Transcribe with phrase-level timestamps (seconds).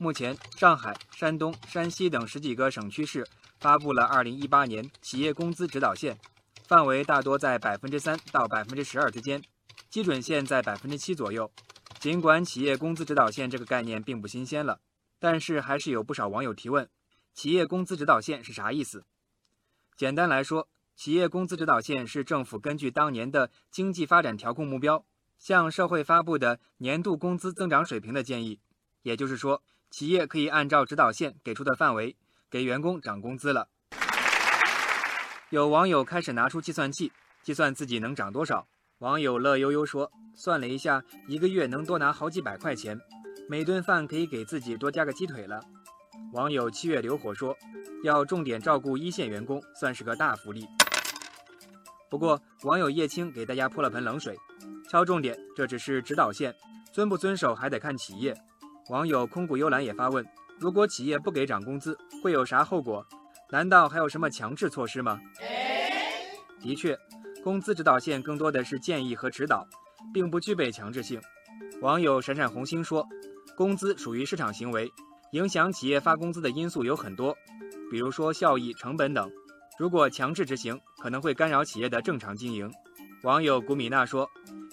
[0.00, 3.26] 目前，上海、山东、山西等十几个省区市
[3.58, 6.16] 发布了2018年企业工资指导线，
[6.68, 9.42] 范围大多在百分之三到百分之十二之间，
[9.90, 11.50] 基准线在百分之七左右。
[11.98, 14.80] 尽管企业工资指导线这个概念并不新鲜了，
[15.18, 16.88] 但是还是有不少网友提问：
[17.34, 19.04] 企业工资指导线是啥意思？
[19.96, 25.04] 简单来说，企业工资指导线是政府根据当年的经济发展调控目标，
[25.40, 28.60] 向社会发布的年度工资增长水平的建议。
[29.02, 32.16] 也就是说，企业可以按照指导线给出的范围
[32.50, 33.68] 给员工涨工资了。
[35.50, 38.68] 有网友开始拿出计算器计算自己能涨多少。
[38.98, 42.98] 网友乐悠悠说：“算了一下，一个月能多拿好几百块钱，
[43.48, 45.60] 每顿饭可以给自己多加个鸡腿了。”
[46.34, 47.56] 网友七月流火说
[48.04, 50.66] ：“要重点照顾一线员工，算是个大福利。”
[52.10, 54.36] 不过，网友叶青给大家泼了盆冷水，
[54.90, 56.54] 敲重点，这只是指导线，
[56.92, 58.36] 遵不遵守还得看企业。
[58.90, 60.26] 网友空谷幽兰也发问：
[60.58, 63.06] 如果企业不给涨工资，会有啥后果？
[63.50, 65.20] 难道还有什么强制措施吗？
[66.60, 66.98] 的确，
[67.44, 69.66] 工资指导线更多的是建议和指导，
[70.12, 71.20] 并不具备强制性。
[71.82, 73.06] 网友闪闪红星说：
[73.56, 74.90] 工资属于市场行为，
[75.32, 77.36] 影响企业发工资的因素有很多，
[77.90, 79.30] 比如说效益、成本等。
[79.78, 82.72] 如果强制执行，可能会干扰企业的正常经营。
[83.22, 84.28] 网友古米娜说：“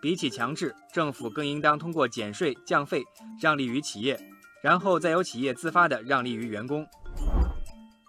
[0.00, 3.04] 比起强制，政府更应当通过减税降费
[3.40, 4.18] 让利于企业，
[4.62, 6.86] 然后再由企业自发的让利于员工。”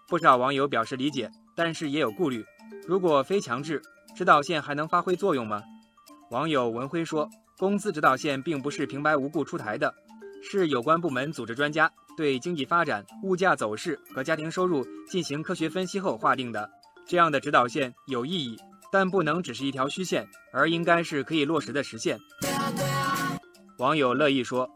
[0.07, 2.45] 不少网友表示理解，但是也有顾虑：
[2.87, 3.81] 如果非强制，
[4.15, 5.61] 指导线还能发挥作用吗？
[6.31, 9.93] 网友文辉说：“工资指导线并不是平白无故出台的，
[10.43, 16.69] 是有关部门组织专家对经济发展、物价走势和家庭收入进行科学分析后划定的。”
[17.07, 18.55] 这样的指导线有意义，
[18.91, 22.19] 但不能只是一条虚线，而应该是可以落实的实线。
[23.77, 24.69] 网友乐意说，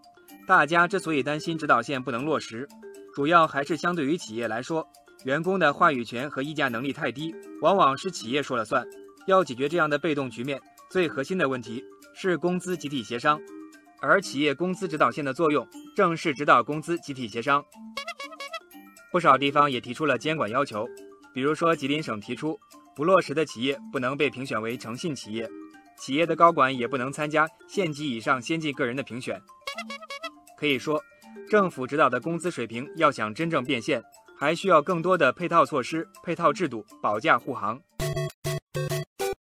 [0.47, 2.67] 大家之所以担心指导线不能落实，
[3.13, 4.87] 主要还是相对于企业来说，
[5.25, 8.85] 员工的话语权和议价能力太低，往往是企业说了算。
[9.25, 13.39] 要解决这样的被动局面，最核心的问题是工资集体协商，
[14.01, 17.63] 而企业工资指导线的作用正是指导工资集体协商。
[19.11, 20.87] 不少地方也提出了监管要求。
[21.33, 22.59] 比如说，吉林省提出，
[22.95, 25.49] 不落实的企业不能被评选为诚信企业，
[25.97, 29.41] 企业的高管也不能参加县级以上先进个人的评选。
[30.57, 31.01] 可以说，
[31.49, 34.03] 政府指导的工资水平要想真正变现，
[34.37, 37.81] 还需要更多的配套措施、配套制度保驾护航。